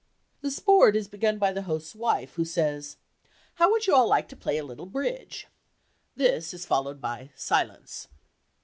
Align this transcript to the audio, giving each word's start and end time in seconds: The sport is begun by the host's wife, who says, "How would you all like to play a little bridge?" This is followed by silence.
The 0.41 0.49
sport 0.49 0.95
is 0.95 1.07
begun 1.07 1.37
by 1.37 1.51
the 1.53 1.61
host's 1.61 1.93
wife, 1.93 2.33
who 2.33 2.43
says, 2.43 2.97
"How 3.61 3.69
would 3.69 3.85
you 3.85 3.93
all 3.93 4.07
like 4.09 4.27
to 4.29 4.35
play 4.35 4.57
a 4.57 4.63
little 4.65 4.87
bridge?" 4.87 5.45
This 6.15 6.55
is 6.55 6.65
followed 6.65 6.99
by 6.99 7.29
silence. 7.35 8.07